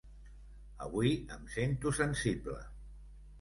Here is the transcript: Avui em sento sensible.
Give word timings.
Avui 0.85 1.11
em 1.35 1.45
sento 1.57 1.93
sensible. 1.99 2.57